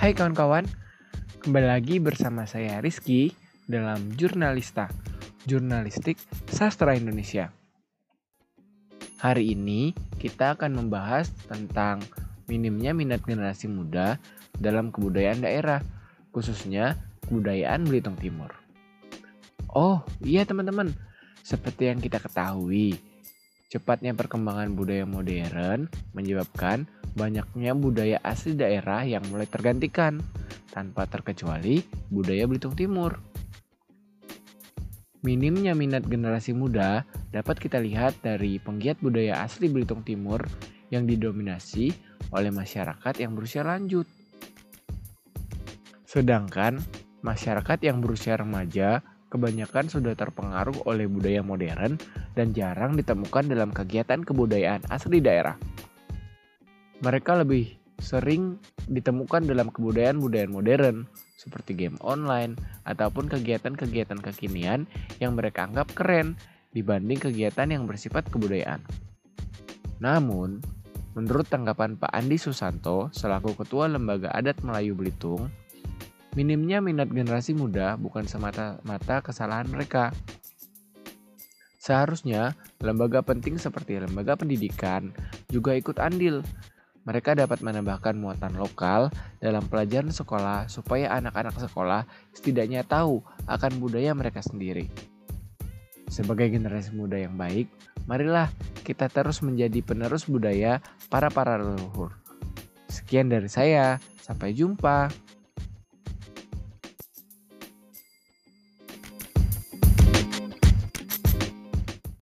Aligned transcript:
Hai 0.00 0.16
kawan-kawan, 0.16 0.64
kembali 1.44 1.68
lagi 1.68 2.00
bersama 2.00 2.48
saya 2.48 2.80
Rizky 2.80 3.36
dalam 3.68 4.16
Jurnalista, 4.16 4.88
Jurnalistik 5.44 6.16
Sastra 6.48 6.96
Indonesia. 6.96 7.52
Hari 9.20 9.52
ini 9.52 9.92
kita 10.16 10.56
akan 10.56 10.80
membahas 10.80 11.28
tentang 11.44 12.00
minimnya 12.48 12.96
minat 12.96 13.20
generasi 13.28 13.68
muda 13.68 14.16
dalam 14.56 14.88
kebudayaan 14.88 15.44
daerah, 15.44 15.84
khususnya 16.32 16.96
kebudayaan 17.28 17.84
Belitung 17.84 18.16
Timur. 18.16 18.56
Oh 19.68 20.00
iya 20.24 20.48
teman-teman, 20.48 20.96
seperti 21.44 21.92
yang 21.92 22.00
kita 22.00 22.24
ketahui, 22.24 22.96
cepatnya 23.70 24.18
perkembangan 24.18 24.74
budaya 24.74 25.06
modern 25.06 25.86
menyebabkan 26.10 26.90
banyaknya 27.14 27.70
budaya 27.78 28.18
asli 28.26 28.58
daerah 28.58 29.06
yang 29.06 29.22
mulai 29.30 29.46
tergantikan, 29.46 30.18
tanpa 30.74 31.06
terkecuali 31.06 31.82
budaya 32.10 32.46
Belitung 32.50 32.74
Timur. 32.74 33.18
Minimnya 35.20 35.76
minat 35.76 36.08
generasi 36.08 36.56
muda 36.56 37.04
dapat 37.30 37.60
kita 37.60 37.76
lihat 37.76 38.18
dari 38.24 38.56
penggiat 38.56 38.98
budaya 39.04 39.44
asli 39.44 39.68
Belitung 39.68 40.00
Timur 40.02 40.40
yang 40.90 41.04
didominasi 41.04 41.92
oleh 42.34 42.50
masyarakat 42.50 43.14
yang 43.20 43.36
berusia 43.36 43.62
lanjut. 43.62 44.08
Sedangkan 46.08 46.80
masyarakat 47.22 47.78
yang 47.84 48.02
berusia 48.02 48.34
remaja 48.34 49.04
kebanyakan 49.30 49.86
sudah 49.86 50.18
terpengaruh 50.18 50.84
oleh 50.84 51.06
budaya 51.06 51.40
modern 51.40 51.96
dan 52.34 52.50
jarang 52.50 52.98
ditemukan 52.98 53.46
dalam 53.46 53.70
kegiatan 53.70 54.26
kebudayaan 54.26 54.82
asli 54.90 55.22
daerah. 55.22 55.54
Mereka 57.00 57.40
lebih 57.40 57.80
sering 58.02 58.58
ditemukan 58.90 59.46
dalam 59.46 59.70
kebudayaan-budayaan 59.70 60.50
modern 60.50 61.06
seperti 61.36 61.72
game 61.76 61.96
online 62.04 62.56
ataupun 62.84 63.28
kegiatan-kegiatan 63.28 64.18
kekinian 64.20 64.84
yang 65.22 65.36
mereka 65.36 65.68
anggap 65.68 65.88
keren 65.96 66.36
dibanding 66.76 67.20
kegiatan 67.20 67.68
yang 67.70 67.84
bersifat 67.84 68.28
kebudayaan. 68.28 68.82
Namun, 70.00 70.64
menurut 71.12 71.48
tanggapan 71.48 71.96
Pak 72.00 72.12
Andi 72.12 72.40
Susanto 72.40 73.12
selaku 73.12 73.56
Ketua 73.56 73.88
Lembaga 73.88 74.32
Adat 74.32 74.64
Melayu 74.64 74.96
Belitung, 74.96 75.52
minimnya 76.38 76.78
minat 76.78 77.10
generasi 77.10 77.56
muda 77.56 77.98
bukan 77.98 78.26
semata-mata 78.26 79.22
kesalahan 79.24 79.66
mereka. 79.66 80.14
Seharusnya 81.80 82.54
lembaga 82.84 83.24
penting 83.24 83.56
seperti 83.56 83.98
lembaga 83.98 84.36
pendidikan 84.36 85.10
juga 85.48 85.72
ikut 85.72 85.96
andil 85.96 86.44
mereka 87.08 87.32
dapat 87.32 87.64
menambahkan 87.64 88.12
muatan 88.20 88.60
lokal 88.60 89.08
dalam 89.40 89.64
pelajaran 89.64 90.12
sekolah 90.12 90.68
supaya 90.68 91.16
anak-anak 91.16 91.56
sekolah 91.56 92.04
setidaknya 92.36 92.84
tahu 92.84 93.24
akan 93.48 93.80
budaya 93.80 94.12
mereka 94.12 94.44
sendiri. 94.44 94.92
Sebagai 96.10 96.50
generasi 96.50 96.92
muda 96.92 97.16
yang 97.16 97.38
baik, 97.38 97.70
marilah 98.04 98.50
kita 98.82 99.06
terus 99.08 99.40
menjadi 99.40 99.80
penerus 99.80 100.26
budaya 100.26 100.82
para 101.08 101.30
para 101.30 101.56
leluhur. 101.56 102.18
Sekian 102.90 103.30
dari 103.30 103.46
saya, 103.46 104.02
sampai 104.18 104.50
jumpa. 104.52 105.08